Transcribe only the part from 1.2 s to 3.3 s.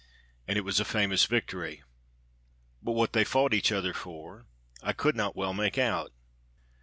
victory. But what they